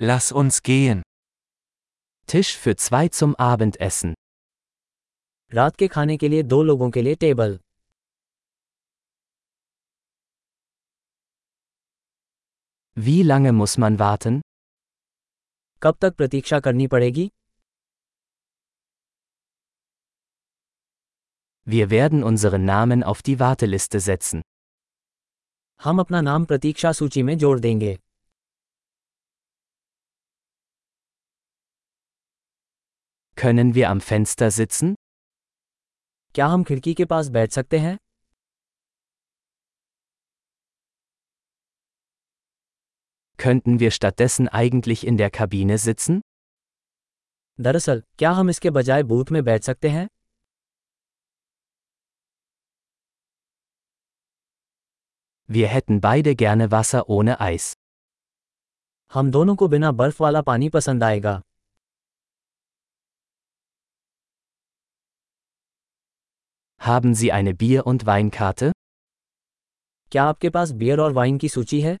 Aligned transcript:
Lass 0.00 0.30
uns 0.30 0.62
gehen. 0.62 1.02
Tisch 2.26 2.56
für 2.56 2.76
zwei 2.76 3.08
zum 3.08 3.34
Abendessen. 3.36 4.14
रात 5.52 5.76
के 5.76 5.86
खाने 5.88 6.16
के 6.16 6.28
लिए 6.28 6.42
दो 6.42 6.62
लोगों 6.62 6.90
के 6.90 7.02
लिए 7.02 7.14
table 7.24 7.58
Wie 12.96 13.22
lange 13.22 13.52
muss 13.52 13.76
man 13.78 13.98
warten? 13.98 14.40
कब 15.82 15.96
तक 16.00 16.14
प्रतीक्षा 16.16 16.60
करनी 16.60 16.86
पड़ेगी 16.94 17.28
Wir 21.66 21.90
werden 21.90 22.22
unseren 22.24 22.64
Namen 22.64 23.02
auf 23.02 23.22
die 23.22 23.38
Warteliste 23.40 24.00
setzen. 24.00 24.42
हम 25.80 26.00
अपना 26.00 26.20
नाम 26.20 26.44
प्रतीक्षा 26.44 26.92
सूची 26.92 27.22
में 27.22 27.36
जोड़ 27.38 27.58
देंगे 27.60 27.96
Können 33.37 33.73
wir 33.75 33.89
am 33.89 34.01
Fenster 34.09 34.49
sitzen? 34.59 34.93
क्या 36.35 36.47
हम 36.47 36.63
खिड़की 36.63 36.93
के 36.93 37.05
पास 37.05 37.27
बैठ 37.29 37.51
सकते 37.51 37.79
हैं 37.79 37.97
Könnten 43.39 43.79
wir 43.79 43.91
stattdessen 43.91 44.47
eigentlich 44.47 45.05
in 45.07 45.17
der 45.17 45.29
Kabine 45.39 45.77
sitzen? 45.85 46.21
दरअसल 47.59 48.01
क्या 48.19 48.31
हम 48.31 48.49
इसके 48.49 48.69
बजाय 48.69 49.03
बूथ 49.03 49.31
में 49.31 49.43
बैठ 49.43 49.63
सकते 49.63 49.89
हैं 49.89 50.07
Wir 55.49 55.67
hätten 55.73 55.99
beide 56.05 56.35
gerne 56.41 56.69
Wasser 56.73 57.01
ohne 57.15 57.35
Eis. 57.47 57.73
हम 59.11 59.31
दोनों 59.31 59.55
को 59.55 59.67
बिना 59.67 59.91
बर्फ 59.91 60.21
वाला 60.21 60.41
पानी 60.41 60.69
पसंद 60.69 61.03
आएगा 61.03 61.41
Haben 66.81 67.13
Sie 67.15 67.31
eine 67.31 67.53
Bier- 67.53 67.85
und 67.91 68.05
Weinkarte? 68.07 68.71
क्या 70.11 70.23
आपके 70.23 70.49
पास 70.55 70.71
बियर 70.81 70.99
और 70.99 71.13
वाइन 71.13 71.37
की 71.37 71.49
सूची 71.49 71.81
है 71.81 71.97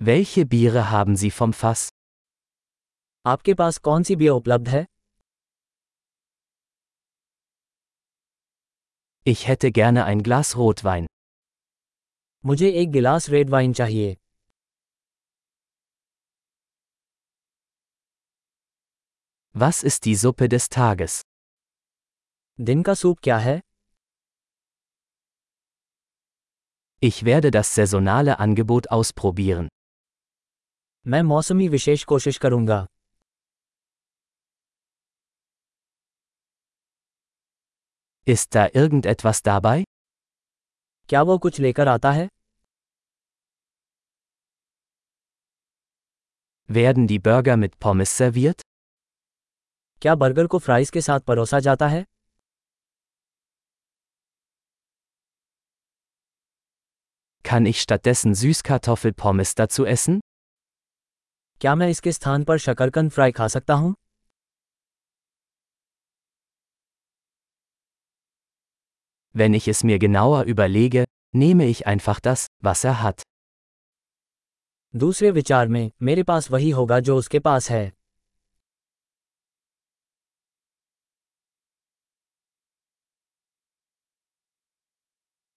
Welche 0.00 0.44
Biere 0.54 0.82
haben 0.90 1.16
Sie 1.22 1.30
vom 1.38 1.54
Fass? 1.60 1.84
आपके 3.26 3.54
पास 3.54 3.78
कौन 3.88 4.02
सी 4.02 4.16
बियर 4.16 4.32
उपलब्ध 4.32 4.68
है 4.68 4.84
Ich 9.26 9.46
hätte 9.48 9.70
gerne 9.78 10.04
ein 10.10 10.22
Glas 10.28 10.54
Rotwein. 10.56 11.06
मुझे 12.44 12.70
एक 12.80 12.90
गिलास 12.90 13.28
रेड 13.30 13.50
वाइन 13.50 13.72
चाहिए 13.72 14.16
Was 19.60 19.82
ist 19.82 20.04
die 20.04 20.16
Suppe 20.16 20.48
des 20.48 20.68
Tages? 20.68 21.20
दिन 22.60 22.82
का 22.82 22.94
सूप 22.94 23.18
क्या 23.22 23.38
है 23.38 23.60
Ich 27.02 27.22
werde 27.28 27.50
das 27.50 27.74
saisonale 27.74 28.36
Angebot 28.44 28.86
ausprobieren. 28.96 29.68
मैं 31.06 31.22
मौसमी 31.22 31.68
विशेष 31.68 32.04
कोशिश 32.12 32.38
करूंगा 32.44 32.84
Ist 38.34 38.54
da 38.54 38.64
irgendetwas 38.80 39.42
dabei? 39.48 39.84
क्या 41.08 41.22
वो 41.22 41.38
कुछ 41.38 41.60
लेकर 41.60 41.88
आता 41.88 42.12
है 42.12 42.28
Werden 46.68 47.06
die 47.06 47.18
Burger 47.28 47.56
mit 47.56 47.78
Pommes 47.78 48.16
serviert? 48.22 48.59
क्या 50.01 50.13
बर्गर 50.15 50.47
को 50.47 50.57
फ्राइज 50.59 50.89
के 50.89 51.01
साथ 51.01 51.19
परोसा 51.19 51.59
जाता 51.59 51.87
है 51.87 52.05
Kann 57.45 57.65
ich 57.65 57.81
stattdessen 57.81 58.33
Süßkartoffelpommes 58.35 59.53
dazu 59.55 59.85
essen? 59.93 60.19
क्या 61.61 61.75
मैं 61.75 61.89
इसके 61.89 62.11
स्थान 62.11 62.43
पर 62.43 62.57
शकरकंद 62.57 63.11
फ्राई 63.11 63.31
खा 63.31 63.47
सकता 63.47 63.73
हूँ 63.73 63.93
Wenn 69.35 69.53
ich 69.53 69.67
es 69.67 69.83
mir 69.83 69.99
genauer 69.99 70.43
überlege, 70.55 71.05
nehme 71.35 71.65
ich 71.75 71.85
einfach 71.87 72.19
das, 72.29 72.47
was 72.63 72.83
er 72.83 73.01
hat. 73.03 73.21
दूसरे 74.93 75.31
विचार 75.31 75.67
में 75.67 75.91
मेरे 76.01 76.23
पास 76.23 76.51
वही 76.51 76.69
होगा 76.69 76.99
जो 76.99 77.17
उसके 77.17 77.39
पास 77.39 77.69
है 77.71 78.00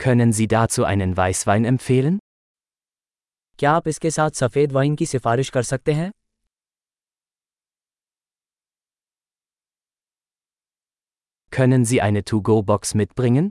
Können 0.00 0.32
Sie 0.32 0.46
dazu 0.48 0.84
einen 0.84 1.16
Weißwein 1.16 1.64
empfehlen? 1.72 2.18
क्या 3.58 3.72
आप 3.72 3.88
इसके 3.88 4.10
साथ 4.10 4.30
सफ़ेद 4.40 4.72
वाइन 4.72 4.94
की 4.96 5.06
सिफारिश 5.06 5.50
कर 5.56 5.62
सकते 5.62 5.92
हैं 5.92 6.10
Können 11.52 11.84
Sie 11.84 12.00
eine 12.02 12.22
To-Go-Box 12.30 12.94
mitbringen? 13.00 13.48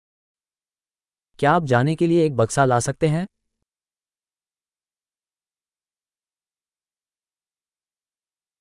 क्या 1.39 1.51
आप 1.51 1.65
जाने 1.71 1.95
के 1.95 2.07
लिए 2.07 2.25
एक 2.25 2.35
बक्सा 2.35 2.65
ला 2.65 2.79
सकते 2.87 3.07
हैं 3.07 3.25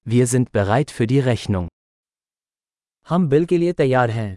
Wir 0.06 0.26
sind 0.26 0.52
bereit 0.52 0.92
für 0.98 1.06
die 1.12 1.20
Rechnung. 1.28 1.66
हम 3.06 3.28
बिल 3.28 3.44
के 3.46 3.58
लिए 3.58 3.72
तैयार 3.72 4.10
हैं 4.10 4.36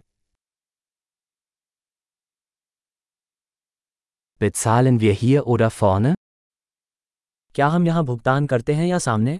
Bezahlen 4.40 5.00
wir 5.00 5.12
hier 5.12 5.46
oder 5.46 5.70
vorne? 5.70 6.14
क्या 7.54 7.66
हम 7.68 7.86
यहाँ 7.86 8.04
भुगतान 8.04 8.46
करते 8.46 8.74
हैं 8.74 8.86
या 8.86 8.98
सामने 8.98 9.38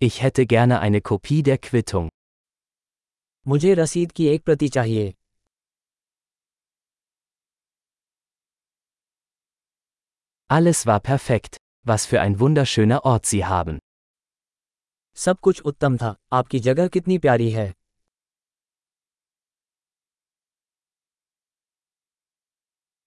Ich 0.00 0.22
hätte 0.22 0.46
gerne 0.46 0.80
eine 0.80 1.00
Kopie 1.00 1.42
der 1.42 1.58
Quittung. 1.58 2.08
मुझे 3.48 3.74
रसीद 3.74 4.12
की 4.12 4.26
एक 4.26 4.42
प्रति 4.44 4.68
चाहिए 4.68 5.12
Alles 10.50 10.86
war 10.86 11.00
perfekt. 11.00 11.56
Was 11.86 12.06
für 12.06 12.20
ein 12.20 12.38
wunderschöner 12.40 13.04
Ort 13.04 13.26
Sie 13.26 13.44
haben. 13.44 13.78
सब 15.16 15.38
कुछ 15.42 15.60
उत्तम 15.60 15.96
था 15.96 16.14
आपकी 16.32 16.60
जगह 16.60 16.88
कितनी 16.88 17.18
प्यारी 17.18 17.50
है 17.50 17.72